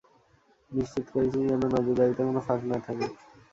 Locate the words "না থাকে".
2.69-3.07